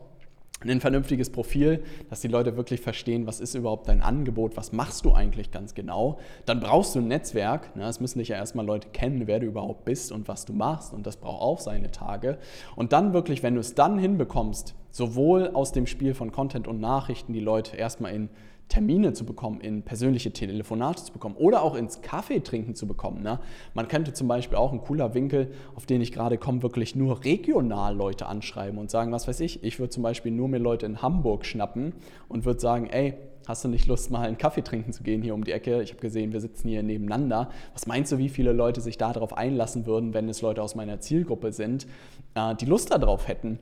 ein 0.65 0.81
vernünftiges 0.81 1.31
Profil, 1.31 1.85
dass 2.11 2.21
die 2.21 2.29
Leute 2.29 2.57
wirklich 2.57 2.81
verstehen, 2.81 3.27
was 3.27 3.41
ist 3.41 3.55
überhaupt 3.55 3.89
dein 3.89 4.01
Angebot, 4.01 4.57
was 4.57 4.73
machst 4.73 5.05
du 5.05 5.13
eigentlich 5.13 5.51
ganz 5.51 5.75
genau. 5.75 6.19
Dann 6.47 6.59
brauchst 6.59 6.95
du 6.95 6.99
ein 6.99 7.09
Netzwerk. 7.09 7.77
Ne? 7.77 7.85
Es 7.85 8.01
müssen 8.01 8.19
dich 8.19 8.29
ja 8.29 8.37
erstmal 8.37 8.67
Leute 8.67 8.89
kennen, 8.89 9.27
wer 9.27 9.39
du 9.39 9.47
überhaupt 9.47 9.85
bist 9.85 10.11
und 10.11 10.27
was 10.27 10.45
du 10.45 10.53
machst. 10.53 10.93
Und 10.93 11.07
das 11.07 11.17
braucht 11.17 11.41
auch 11.41 11.61
seine 11.61 11.91
Tage. 11.93 12.39
Und 12.75 12.93
dann 12.93 13.13
wirklich, 13.13 13.43
wenn 13.43 13.55
du 13.55 13.61
es 13.61 13.75
dann 13.75 13.99
hinbekommst, 13.99 14.75
sowohl 14.91 15.51
aus 15.55 15.71
dem 15.73 15.87
Spiel 15.87 16.15
von 16.15 16.33
Content 16.33 16.67
und 16.67 16.81
Nachrichten 16.81 17.33
die 17.33 17.41
Leute 17.41 17.77
erstmal 17.77 18.13
in 18.13 18.29
Termine 18.69 19.13
zu 19.13 19.25
bekommen, 19.25 19.61
in 19.61 19.83
persönliche 19.83 20.33
Telefonate 20.33 21.05
zu 21.05 21.13
bekommen 21.13 21.37
oder 21.37 21.63
auch 21.63 21.75
ins 21.75 22.03
Kaffee 22.03 22.41
trinken 22.41 22.75
zu 22.75 22.87
bekommen. 22.87 23.23
Ne? 23.23 23.41
Man 23.75 23.89
könnte 23.89 24.13
zum 24.13 24.29
Beispiel 24.29 24.57
auch 24.57 24.73
ein 24.73 24.81
cooler 24.81 25.15
Winkel, 25.15 25.51
auf 25.75 25.87
den 25.87 26.01
ich 26.01 26.13
gerade 26.13 26.39
komme, 26.39 26.63
wirklich 26.63 26.95
nur 26.95 27.25
regional 27.25 27.97
Leute 27.97 28.27
anschreiben 28.27 28.79
und 28.79 28.91
sagen, 28.91 29.11
was 29.13 29.27
weiß 29.27 29.41
ich, 29.41 29.65
ich 29.65 29.79
würde 29.79 29.91
zum 29.91 30.03
Beispiel 30.03 30.33
nur 30.33 30.49
mir 30.49 30.59
Leute 30.59 30.87
in 30.87 31.03
Hamburg 31.03 31.47
schnappen 31.47 31.95
und 32.29 32.45
würde 32.45 32.61
sagen, 32.61 32.89
ey, 32.89 33.15
hast 33.47 33.65
du 33.65 33.69
nicht 33.69 33.87
Lust, 33.87 34.11
mal 34.11 34.27
einen 34.27 34.37
Kaffee 34.37 34.63
trinken 34.63 34.93
zu 34.93 35.03
gehen 35.03 35.23
hier 35.23 35.35
um 35.35 35.43
die 35.43 35.53
Ecke? 35.53 35.83
Ich 35.83 35.91
habe 35.91 36.01
gesehen, 36.01 36.33
wir 36.33 36.41
sitzen 36.41 36.69
hier 36.69 36.83
nebeneinander. 36.83 37.49
Was 37.73 37.87
meinst 37.87 38.13
du, 38.13 38.19
wie 38.19 38.29
viele 38.29 38.53
Leute 38.53 38.83
sich 38.83 38.99
darauf 38.99 39.37
einlassen 39.37 39.87
würden, 39.87 40.13
wenn 40.13 40.29
es 40.29 40.43
Leute 40.43 40.63
aus 40.63 40.75
meiner 40.75 41.01
Zielgruppe 41.01 41.53
sind, 41.53 41.87
äh, 42.35 42.55
die 42.55 42.67
Lust 42.67 42.93
darauf 42.93 43.27
hätten? 43.27 43.59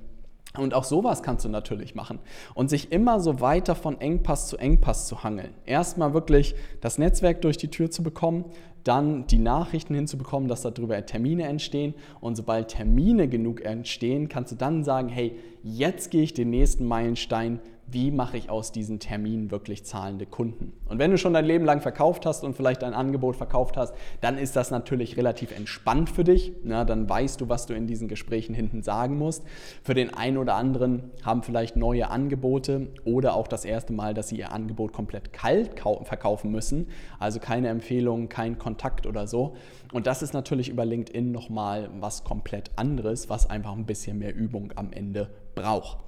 Und 0.58 0.74
auch 0.74 0.84
sowas 0.84 1.22
kannst 1.22 1.44
du 1.44 1.48
natürlich 1.48 1.94
machen. 1.94 2.18
Und 2.54 2.70
sich 2.70 2.92
immer 2.92 3.20
so 3.20 3.40
weiter 3.40 3.74
von 3.74 4.00
Engpass 4.00 4.48
zu 4.48 4.56
Engpass 4.56 5.06
zu 5.06 5.22
hangeln. 5.22 5.54
Erstmal 5.64 6.14
wirklich 6.14 6.54
das 6.80 6.98
Netzwerk 6.98 7.42
durch 7.42 7.56
die 7.56 7.68
Tür 7.68 7.90
zu 7.90 8.02
bekommen, 8.02 8.44
dann 8.84 9.26
die 9.26 9.38
Nachrichten 9.38 9.94
hinzubekommen, 9.94 10.48
dass 10.48 10.62
darüber 10.62 11.04
Termine 11.04 11.44
entstehen. 11.44 11.94
Und 12.20 12.36
sobald 12.36 12.68
Termine 12.68 13.28
genug 13.28 13.64
entstehen, 13.64 14.28
kannst 14.28 14.52
du 14.52 14.56
dann 14.56 14.84
sagen, 14.84 15.08
hey, 15.08 15.36
jetzt 15.62 16.10
gehe 16.10 16.22
ich 16.22 16.34
den 16.34 16.50
nächsten 16.50 16.86
Meilenstein 16.86 17.60
wie 17.88 18.10
mache 18.10 18.36
ich 18.36 18.50
aus 18.50 18.72
diesen 18.72 18.98
Terminen 18.98 19.50
wirklich 19.50 19.84
zahlende 19.84 20.26
Kunden. 20.26 20.72
Und 20.86 20.98
wenn 20.98 21.12
du 21.12 21.18
schon 21.18 21.34
dein 21.34 21.44
Leben 21.44 21.64
lang 21.64 21.80
verkauft 21.80 22.26
hast 22.26 22.42
und 22.42 22.54
vielleicht 22.54 22.82
dein 22.82 22.94
Angebot 22.94 23.36
verkauft 23.36 23.76
hast, 23.76 23.94
dann 24.20 24.38
ist 24.38 24.56
das 24.56 24.70
natürlich 24.70 25.16
relativ 25.16 25.56
entspannt 25.56 26.10
für 26.10 26.24
dich. 26.24 26.52
Na, 26.64 26.84
dann 26.84 27.08
weißt 27.08 27.40
du, 27.40 27.48
was 27.48 27.66
du 27.66 27.74
in 27.74 27.86
diesen 27.86 28.08
Gesprächen 28.08 28.54
hinten 28.54 28.82
sagen 28.82 29.16
musst. 29.16 29.44
Für 29.84 29.94
den 29.94 30.12
einen 30.12 30.36
oder 30.36 30.56
anderen 30.56 31.10
haben 31.22 31.44
vielleicht 31.44 31.76
neue 31.76 32.10
Angebote 32.10 32.88
oder 33.04 33.34
auch 33.34 33.46
das 33.46 33.64
erste 33.64 33.92
Mal, 33.92 34.14
dass 34.14 34.28
sie 34.28 34.38
ihr 34.38 34.52
Angebot 34.52 34.92
komplett 34.92 35.32
kalt 35.32 35.80
verkaufen 36.02 36.50
müssen. 36.50 36.88
Also 37.20 37.38
keine 37.38 37.68
Empfehlung, 37.68 38.28
kein 38.28 38.58
Kontakt 38.58 39.06
oder 39.06 39.28
so. 39.28 39.54
Und 39.92 40.08
das 40.08 40.22
ist 40.22 40.34
natürlich 40.34 40.68
über 40.68 40.84
LinkedIn 40.84 41.30
nochmal 41.30 41.88
was 42.00 42.24
komplett 42.24 42.70
anderes, 42.74 43.30
was 43.30 43.48
einfach 43.48 43.72
ein 43.72 43.86
bisschen 43.86 44.18
mehr 44.18 44.34
Übung 44.34 44.72
am 44.74 44.92
Ende 44.92 45.30
braucht. 45.54 45.98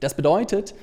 Das 0.00 0.14
bedeutet, 0.14 0.74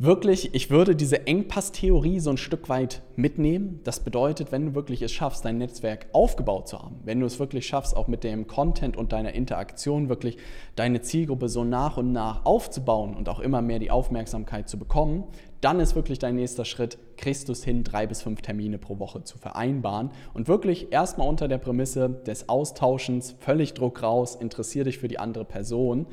wirklich, 0.00 0.54
ich 0.54 0.70
würde 0.70 0.96
diese 0.96 1.26
Engpass-Theorie 1.26 2.20
so 2.20 2.30
ein 2.30 2.38
Stück 2.38 2.70
weit 2.70 3.02
mitnehmen. 3.16 3.80
Das 3.84 4.00
bedeutet, 4.00 4.50
wenn 4.50 4.66
du 4.66 4.74
wirklich 4.74 5.02
es 5.02 5.12
schaffst, 5.12 5.44
dein 5.44 5.58
Netzwerk 5.58 6.06
aufgebaut 6.12 6.68
zu 6.68 6.82
haben, 6.82 6.98
wenn 7.04 7.20
du 7.20 7.26
es 7.26 7.38
wirklich 7.38 7.66
schaffst, 7.66 7.94
auch 7.94 8.08
mit 8.08 8.24
dem 8.24 8.46
Content 8.46 8.96
und 8.96 9.12
deiner 9.12 9.34
Interaktion 9.34 10.08
wirklich 10.08 10.38
deine 10.74 11.02
Zielgruppe 11.02 11.50
so 11.50 11.64
nach 11.64 11.98
und 11.98 12.12
nach 12.12 12.46
aufzubauen 12.46 13.14
und 13.14 13.28
auch 13.28 13.40
immer 13.40 13.60
mehr 13.60 13.78
die 13.78 13.90
Aufmerksamkeit 13.90 14.70
zu 14.70 14.78
bekommen, 14.78 15.24
dann 15.60 15.80
ist 15.80 15.94
wirklich 15.94 16.18
dein 16.18 16.36
nächster 16.36 16.64
Schritt, 16.64 16.98
kriegst 17.16 17.48
du 17.48 17.52
es 17.52 17.62
hin, 17.62 17.84
drei 17.84 18.06
bis 18.06 18.22
fünf 18.22 18.40
Termine 18.40 18.78
pro 18.78 18.98
Woche 18.98 19.24
zu 19.24 19.36
vereinbaren 19.36 20.10
und 20.32 20.48
wirklich 20.48 20.92
erstmal 20.92 21.28
unter 21.28 21.48
der 21.48 21.58
Prämisse 21.58 22.08
des 22.08 22.48
Austauschens, 22.48 23.36
völlig 23.40 23.74
Druck 23.74 24.02
raus, 24.02 24.36
interessier 24.36 24.84
dich 24.84 24.98
für 24.98 25.08
die 25.08 25.18
andere 25.18 25.44
Person. 25.44 26.06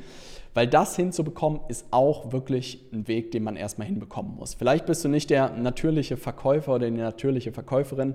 Weil 0.54 0.66
das 0.66 0.96
hinzubekommen, 0.96 1.60
ist 1.68 1.86
auch 1.92 2.32
wirklich 2.32 2.84
ein 2.92 3.06
Weg, 3.06 3.30
den 3.30 3.44
man 3.44 3.56
erstmal 3.56 3.86
hinbekommen 3.86 4.34
muss. 4.34 4.54
Vielleicht 4.54 4.86
bist 4.86 5.04
du 5.04 5.08
nicht 5.08 5.30
der 5.30 5.50
natürliche 5.50 6.16
Verkäufer 6.16 6.74
oder 6.74 6.90
die 6.90 6.96
natürliche 6.96 7.52
Verkäuferin, 7.52 8.14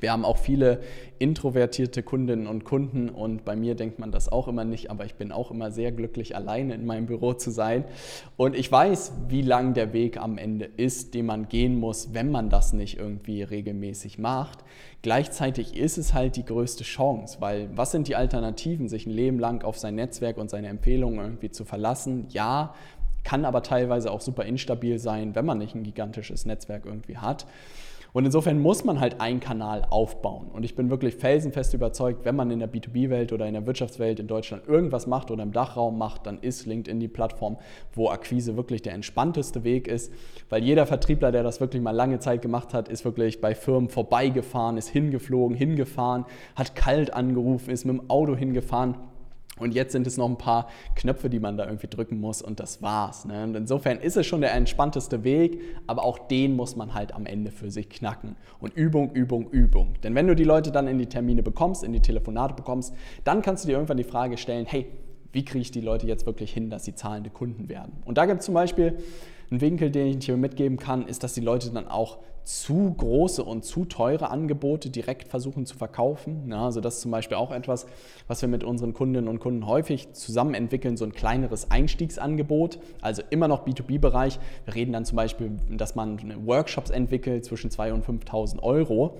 wir 0.00 0.12
haben 0.12 0.24
auch 0.24 0.36
viele 0.36 0.80
introvertierte 1.18 2.02
Kundinnen 2.02 2.46
und 2.46 2.64
Kunden 2.64 3.08
und 3.08 3.44
bei 3.44 3.56
mir 3.56 3.74
denkt 3.74 3.98
man 3.98 4.12
das 4.12 4.30
auch 4.30 4.48
immer 4.48 4.64
nicht, 4.64 4.90
aber 4.90 5.04
ich 5.04 5.14
bin 5.14 5.32
auch 5.32 5.50
immer 5.50 5.70
sehr 5.70 5.92
glücklich, 5.92 6.36
alleine 6.36 6.74
in 6.74 6.86
meinem 6.86 7.06
Büro 7.06 7.32
zu 7.32 7.50
sein. 7.50 7.84
Und 8.36 8.54
ich 8.54 8.70
weiß, 8.70 9.12
wie 9.28 9.42
lang 9.42 9.74
der 9.74 9.92
Weg 9.92 10.16
am 10.16 10.38
Ende 10.38 10.64
ist, 10.64 11.14
den 11.14 11.26
man 11.26 11.48
gehen 11.48 11.76
muss, 11.76 12.14
wenn 12.14 12.30
man 12.30 12.50
das 12.50 12.72
nicht 12.72 12.98
irgendwie 12.98 13.42
regelmäßig 13.42 14.18
macht. 14.18 14.60
Gleichzeitig 15.02 15.76
ist 15.76 15.98
es 15.98 16.14
halt 16.14 16.36
die 16.36 16.44
größte 16.44 16.84
Chance, 16.84 17.38
weil 17.40 17.68
was 17.74 17.90
sind 17.90 18.08
die 18.08 18.16
Alternativen, 18.16 18.88
sich 18.88 19.06
ein 19.06 19.12
Leben 19.12 19.38
lang 19.38 19.64
auf 19.64 19.78
sein 19.78 19.94
Netzwerk 19.94 20.38
und 20.38 20.50
seine 20.50 20.68
Empfehlungen 20.68 21.18
irgendwie 21.18 21.50
zu 21.50 21.64
verlassen? 21.64 22.26
Ja, 22.30 22.74
kann 23.24 23.44
aber 23.44 23.62
teilweise 23.62 24.10
auch 24.10 24.20
super 24.20 24.44
instabil 24.44 24.98
sein, 24.98 25.34
wenn 25.34 25.44
man 25.44 25.58
nicht 25.58 25.74
ein 25.74 25.82
gigantisches 25.82 26.46
Netzwerk 26.46 26.86
irgendwie 26.86 27.18
hat. 27.18 27.46
Und 28.12 28.24
insofern 28.24 28.60
muss 28.60 28.84
man 28.84 29.00
halt 29.00 29.20
einen 29.20 29.40
Kanal 29.40 29.86
aufbauen. 29.90 30.48
Und 30.52 30.64
ich 30.64 30.74
bin 30.74 30.90
wirklich 30.90 31.16
felsenfest 31.16 31.74
überzeugt, 31.74 32.24
wenn 32.24 32.36
man 32.36 32.50
in 32.50 32.58
der 32.58 32.72
B2B-Welt 32.72 33.32
oder 33.32 33.46
in 33.46 33.54
der 33.54 33.66
Wirtschaftswelt 33.66 34.18
in 34.18 34.26
Deutschland 34.26 34.66
irgendwas 34.66 35.06
macht 35.06 35.30
oder 35.30 35.42
im 35.42 35.52
Dachraum 35.52 35.98
macht, 35.98 36.26
dann 36.26 36.38
ist 36.38 36.66
LinkedIn 36.66 37.00
die 37.00 37.08
Plattform, 37.08 37.58
wo 37.92 38.08
Akquise 38.08 38.56
wirklich 38.56 38.82
der 38.82 38.94
entspannteste 38.94 39.62
Weg 39.64 39.88
ist. 39.88 40.12
Weil 40.48 40.64
jeder 40.64 40.86
Vertriebler, 40.86 41.32
der 41.32 41.42
das 41.42 41.60
wirklich 41.60 41.82
mal 41.82 41.90
lange 41.90 42.18
Zeit 42.18 42.42
gemacht 42.42 42.72
hat, 42.72 42.88
ist 42.88 43.04
wirklich 43.04 43.40
bei 43.40 43.54
Firmen 43.54 43.88
vorbeigefahren, 43.88 44.78
ist 44.78 44.88
hingeflogen, 44.88 45.56
hingefahren, 45.56 46.24
hat 46.56 46.74
kalt 46.74 47.12
angerufen, 47.12 47.70
ist 47.70 47.84
mit 47.84 47.98
dem 47.98 48.10
Auto 48.10 48.34
hingefahren 48.34 48.96
und 49.58 49.74
jetzt 49.74 49.92
sind 49.92 50.06
es 50.06 50.16
noch 50.16 50.28
ein 50.28 50.38
paar 50.38 50.68
Knöpfe, 50.94 51.30
die 51.30 51.40
man 51.40 51.56
da 51.56 51.66
irgendwie 51.66 51.88
drücken 51.88 52.20
muss 52.20 52.42
und 52.42 52.60
das 52.60 52.82
war's. 52.82 53.24
Ne? 53.24 53.44
Und 53.44 53.54
insofern 53.54 53.98
ist 53.98 54.16
es 54.16 54.26
schon 54.26 54.40
der 54.40 54.54
entspannteste 54.54 55.24
Weg, 55.24 55.60
aber 55.86 56.04
auch 56.04 56.18
den 56.18 56.56
muss 56.56 56.76
man 56.76 56.94
halt 56.94 57.14
am 57.14 57.26
Ende 57.26 57.50
für 57.50 57.70
sich 57.70 57.88
knacken. 57.88 58.36
Und 58.60 58.74
Übung, 58.74 59.12
Übung, 59.12 59.50
Übung. 59.50 59.94
Denn 60.02 60.14
wenn 60.14 60.26
du 60.26 60.34
die 60.34 60.44
Leute 60.44 60.72
dann 60.72 60.88
in 60.88 60.98
die 60.98 61.06
Termine 61.06 61.42
bekommst, 61.42 61.84
in 61.84 61.92
die 61.92 62.00
Telefonate 62.00 62.54
bekommst, 62.54 62.94
dann 63.24 63.42
kannst 63.42 63.64
du 63.64 63.68
dir 63.68 63.74
irgendwann 63.74 63.96
die 63.96 64.04
Frage 64.04 64.36
stellen, 64.36 64.66
hey, 64.66 64.86
wie 65.32 65.44
kriege 65.44 65.60
ich 65.60 65.70
die 65.70 65.80
Leute 65.80 66.06
jetzt 66.06 66.26
wirklich 66.26 66.52
hin, 66.52 66.70
dass 66.70 66.84
sie 66.84 66.94
zahlende 66.94 67.30
Kunden 67.30 67.68
werden? 67.68 67.92
Und 68.04 68.18
da 68.18 68.26
gibt 68.26 68.40
es 68.40 68.46
zum 68.46 68.54
Beispiel 68.54 68.98
ein 69.50 69.60
Winkel, 69.60 69.90
den 69.90 70.18
ich 70.18 70.26
hier 70.26 70.36
mitgeben 70.36 70.76
kann, 70.76 71.06
ist, 71.06 71.22
dass 71.22 71.34
die 71.34 71.40
Leute 71.40 71.70
dann 71.70 71.88
auch 71.88 72.18
zu 72.48 72.94
große 72.96 73.44
und 73.44 73.66
zu 73.66 73.84
teure 73.84 74.30
Angebote 74.30 74.88
direkt 74.88 75.28
versuchen 75.28 75.66
zu 75.66 75.76
verkaufen. 75.76 76.48
Ja, 76.50 76.64
also 76.64 76.80
das 76.80 76.94
ist 76.94 77.00
zum 77.02 77.10
Beispiel 77.10 77.36
auch 77.36 77.50
etwas, 77.50 77.84
was 78.26 78.40
wir 78.40 78.48
mit 78.48 78.64
unseren 78.64 78.94
Kundinnen 78.94 79.28
und 79.28 79.38
Kunden 79.38 79.66
häufig 79.66 80.14
zusammen 80.14 80.54
entwickeln, 80.54 80.96
so 80.96 81.04
ein 81.04 81.12
kleineres 81.12 81.70
Einstiegsangebot, 81.70 82.78
also 83.02 83.22
immer 83.28 83.48
noch 83.48 83.66
B2B-Bereich. 83.66 84.40
Wir 84.64 84.74
reden 84.74 84.94
dann 84.94 85.04
zum 85.04 85.16
Beispiel, 85.16 85.58
dass 85.70 85.94
man 85.94 86.46
Workshops 86.46 86.88
entwickelt 86.88 87.44
zwischen 87.44 87.68
2.000 87.68 87.92
und 87.92 88.24
5.000 88.24 88.62
Euro 88.62 89.18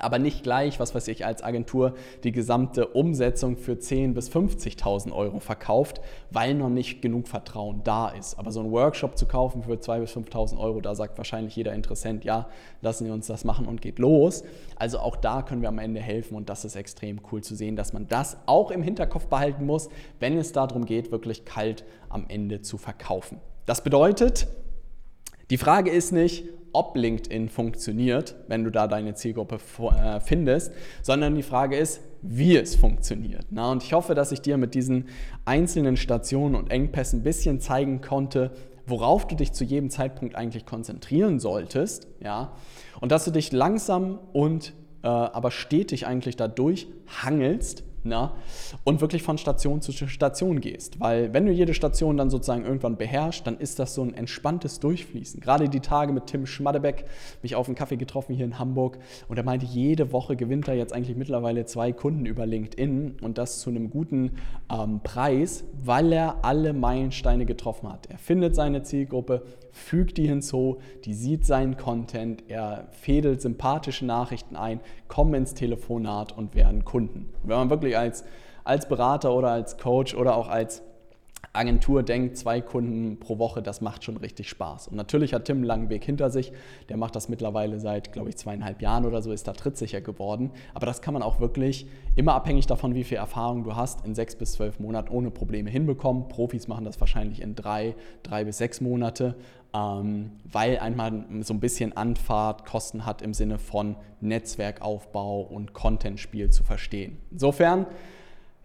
aber 0.00 0.18
nicht 0.18 0.42
gleich, 0.42 0.80
was 0.80 0.94
weiß 0.94 1.08
ich, 1.08 1.26
als 1.26 1.42
Agentur 1.42 1.94
die 2.24 2.32
gesamte 2.32 2.88
Umsetzung 2.88 3.56
für 3.56 3.72
10.000 3.72 4.14
bis 4.14 4.30
50.000 4.30 5.12
Euro 5.12 5.40
verkauft, 5.40 6.00
weil 6.30 6.54
noch 6.54 6.68
nicht 6.68 7.02
genug 7.02 7.28
Vertrauen 7.28 7.82
da 7.84 8.08
ist. 8.08 8.38
Aber 8.38 8.50
so 8.50 8.60
einen 8.60 8.70
Workshop 8.70 9.16
zu 9.16 9.26
kaufen 9.26 9.62
für 9.62 9.72
2.000 9.72 10.00
bis 10.00 10.16
5.000 10.16 10.58
Euro, 10.58 10.80
da 10.80 10.94
sagt 10.94 11.18
wahrscheinlich 11.18 11.56
jeder 11.56 11.72
Interessent, 11.72 12.24
ja, 12.24 12.48
lassen 12.82 13.04
Sie 13.04 13.10
uns 13.10 13.26
das 13.26 13.44
machen 13.44 13.66
und 13.66 13.80
geht 13.80 13.98
los. 13.98 14.44
Also 14.76 14.98
auch 14.98 15.16
da 15.16 15.42
können 15.42 15.62
wir 15.62 15.68
am 15.68 15.78
Ende 15.78 16.00
helfen 16.00 16.34
und 16.34 16.48
das 16.48 16.64
ist 16.64 16.76
extrem 16.76 17.20
cool 17.30 17.42
zu 17.42 17.54
sehen, 17.54 17.76
dass 17.76 17.92
man 17.92 18.08
das 18.08 18.36
auch 18.46 18.70
im 18.70 18.82
Hinterkopf 18.82 19.26
behalten 19.26 19.66
muss, 19.66 19.88
wenn 20.18 20.36
es 20.36 20.52
darum 20.52 20.84
geht, 20.84 21.12
wirklich 21.12 21.44
kalt 21.44 21.84
am 22.08 22.24
Ende 22.28 22.62
zu 22.62 22.78
verkaufen. 22.78 23.38
Das 23.66 23.84
bedeutet, 23.84 24.48
die 25.50 25.58
Frage 25.58 25.90
ist 25.90 26.12
nicht, 26.12 26.44
ob 26.72 26.96
LinkedIn 26.96 27.48
funktioniert, 27.48 28.34
wenn 28.48 28.64
du 28.64 28.70
da 28.70 28.86
deine 28.86 29.14
Zielgruppe 29.14 29.58
äh, 29.78 30.20
findest, 30.20 30.72
sondern 31.02 31.34
die 31.34 31.42
Frage 31.42 31.76
ist, 31.76 32.00
wie 32.22 32.56
es 32.56 32.76
funktioniert. 32.76 33.46
und 33.50 33.82
ich 33.82 33.92
hoffe, 33.92 34.14
dass 34.14 34.32
ich 34.32 34.40
dir 34.40 34.56
mit 34.56 34.74
diesen 34.74 35.06
einzelnen 35.44 35.96
Stationen 35.96 36.54
und 36.54 36.70
Engpässen 36.70 37.20
ein 37.20 37.22
bisschen 37.22 37.60
zeigen 37.60 38.00
konnte, 38.00 38.52
worauf 38.86 39.26
du 39.26 39.36
dich 39.36 39.52
zu 39.52 39.64
jedem 39.64 39.90
Zeitpunkt 39.90 40.34
eigentlich 40.34 40.66
konzentrieren 40.66 41.38
solltest, 41.38 42.08
ja, 42.22 42.52
und 43.00 43.12
dass 43.12 43.24
du 43.24 43.30
dich 43.30 43.52
langsam 43.52 44.18
und 44.32 44.74
äh, 45.02 45.08
aber 45.08 45.50
stetig 45.50 46.06
eigentlich 46.06 46.36
dadurch 46.36 46.86
hangelst, 47.22 47.84
na, 48.04 48.34
und 48.84 49.00
wirklich 49.00 49.22
von 49.22 49.38
Station 49.38 49.80
zu 49.80 49.92
Station 49.92 50.60
gehst. 50.60 51.00
Weil 51.00 51.32
wenn 51.32 51.46
du 51.46 51.52
jede 51.52 51.74
Station 51.74 52.16
dann 52.16 52.30
sozusagen 52.30 52.64
irgendwann 52.64 52.96
beherrschst, 52.96 53.46
dann 53.46 53.58
ist 53.58 53.78
das 53.78 53.94
so 53.94 54.02
ein 54.02 54.14
entspanntes 54.14 54.80
Durchfließen. 54.80 55.40
Gerade 55.40 55.68
die 55.68 55.80
Tage 55.80 56.12
mit 56.12 56.26
Tim 56.26 56.46
Schmadebeck, 56.46 57.04
mich 57.42 57.56
auf 57.56 57.66
einen 57.66 57.74
Kaffee 57.74 57.96
getroffen 57.96 58.34
hier 58.34 58.44
in 58.44 58.58
Hamburg 58.58 58.98
und 59.28 59.36
er 59.36 59.44
meinte, 59.44 59.66
jede 59.66 60.12
Woche 60.12 60.36
gewinnt 60.36 60.68
er 60.68 60.74
jetzt 60.74 60.92
eigentlich 60.92 61.16
mittlerweile 61.16 61.64
zwei 61.64 61.92
Kunden 61.92 62.26
über 62.26 62.46
LinkedIn 62.46 63.16
und 63.20 63.38
das 63.38 63.60
zu 63.60 63.70
einem 63.70 63.90
guten 63.90 64.32
ähm, 64.70 65.00
Preis, 65.02 65.64
weil 65.82 66.12
er 66.12 66.44
alle 66.44 66.72
Meilensteine 66.72 67.46
getroffen 67.46 67.92
hat. 67.92 68.06
Er 68.06 68.18
findet 68.18 68.54
seine 68.54 68.82
Zielgruppe, 68.82 69.42
fügt 69.72 70.16
die 70.18 70.26
hinzu, 70.26 70.78
die 71.04 71.14
sieht 71.14 71.46
seinen 71.46 71.76
Content, 71.76 72.44
er 72.48 72.88
fädelt 72.90 73.40
sympathische 73.40 74.04
Nachrichten 74.04 74.56
ein, 74.56 74.80
kommen 75.08 75.34
ins 75.34 75.54
Telefonat 75.54 76.36
und 76.36 76.54
werden 76.54 76.84
Kunden. 76.84 77.28
Wenn 77.42 77.56
man 77.56 77.70
wirklich 77.70 77.89
als, 77.96 78.24
als 78.64 78.88
Berater 78.88 79.32
oder 79.34 79.50
als 79.50 79.76
Coach 79.78 80.14
oder 80.14 80.36
auch 80.36 80.48
als 80.48 80.82
Agentur 81.52 82.04
denkt, 82.04 82.36
zwei 82.36 82.60
Kunden 82.60 83.18
pro 83.18 83.38
Woche, 83.38 83.60
das 83.60 83.80
macht 83.80 84.04
schon 84.04 84.16
richtig 84.16 84.48
Spaß. 84.48 84.86
Und 84.86 84.96
natürlich 84.96 85.34
hat 85.34 85.46
Tim 85.46 85.58
einen 85.58 85.64
langen 85.64 85.88
Weg 85.88 86.04
hinter 86.04 86.30
sich. 86.30 86.52
Der 86.88 86.96
macht 86.96 87.16
das 87.16 87.28
mittlerweile 87.28 87.80
seit, 87.80 88.12
glaube 88.12 88.28
ich, 88.28 88.36
zweieinhalb 88.36 88.80
Jahren 88.80 89.04
oder 89.04 89.20
so, 89.20 89.32
ist 89.32 89.48
da 89.48 89.52
trittsicher 89.52 90.00
geworden. 90.00 90.52
Aber 90.74 90.86
das 90.86 91.02
kann 91.02 91.12
man 91.12 91.24
auch 91.24 91.40
wirklich, 91.40 91.88
immer 92.14 92.34
abhängig 92.34 92.66
davon, 92.66 92.94
wie 92.94 93.02
viel 93.02 93.16
Erfahrung 93.16 93.64
du 93.64 93.74
hast, 93.74 94.06
in 94.06 94.14
sechs 94.14 94.36
bis 94.36 94.52
zwölf 94.52 94.78
Monaten 94.78 95.12
ohne 95.12 95.32
Probleme 95.32 95.70
hinbekommen. 95.70 96.28
Profis 96.28 96.68
machen 96.68 96.84
das 96.84 97.00
wahrscheinlich 97.00 97.42
in 97.42 97.56
drei, 97.56 97.96
drei 98.22 98.44
bis 98.44 98.58
sechs 98.58 98.80
Monate, 98.80 99.34
ähm, 99.74 100.32
weil 100.44 100.78
einmal 100.78 101.24
so 101.40 101.52
ein 101.52 101.60
bisschen 101.60 101.96
Anfahrt 101.96 102.64
Kosten 102.64 103.06
hat 103.06 103.22
im 103.22 103.34
Sinne 103.34 103.58
von 103.58 103.96
Netzwerkaufbau 104.20 105.40
und 105.40 105.72
Content-Spiel 105.72 106.50
zu 106.50 106.62
verstehen. 106.62 107.18
Insofern, 107.32 107.86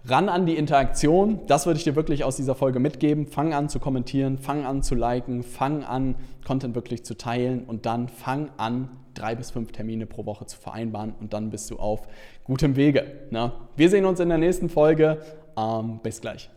ran 0.07 0.29
an 0.29 0.45
die 0.45 0.55
Interaktion. 0.55 1.39
Das 1.47 1.65
würde 1.65 1.77
ich 1.77 1.83
dir 1.83 1.95
wirklich 1.95 2.23
aus 2.23 2.35
dieser 2.35 2.55
Folge 2.55 2.79
mitgeben. 2.79 3.27
Fang 3.27 3.53
an 3.53 3.69
zu 3.69 3.79
kommentieren, 3.79 4.37
fang 4.37 4.65
an 4.65 4.83
zu 4.83 4.95
liken, 4.95 5.43
fang 5.43 5.83
an, 5.83 6.15
Content 6.45 6.75
wirklich 6.75 7.03
zu 7.03 7.17
teilen 7.17 7.63
und 7.65 7.85
dann 7.85 8.07
fang 8.07 8.49
an, 8.57 8.89
drei 9.13 9.35
bis 9.35 9.51
fünf 9.51 9.71
Termine 9.71 10.05
pro 10.05 10.25
Woche 10.25 10.45
zu 10.45 10.57
vereinbaren 10.57 11.13
und 11.19 11.33
dann 11.33 11.49
bist 11.49 11.71
du 11.71 11.77
auf 11.77 12.07
gutem 12.43 12.75
Wege. 12.75 13.05
Ne? 13.31 13.51
Wir 13.75 13.89
sehen 13.89 14.05
uns 14.05 14.19
in 14.19 14.29
der 14.29 14.37
nächsten 14.37 14.69
Folge. 14.69 15.19
Ähm, 15.57 15.99
bis 16.03 16.19
gleich. 16.19 16.49